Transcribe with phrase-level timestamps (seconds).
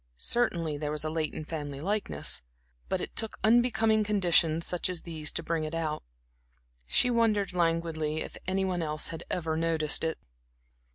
[0.17, 2.41] Certainly, there was a latent family likeness;
[2.89, 6.01] but it took unbecoming conditions such as these to bring it out.
[6.87, 10.17] She wondered languidly if any one else had ever noticed it.